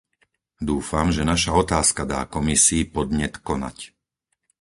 [0.69, 3.77] Dúfam, že naša otázka dá Komisii podnet konať.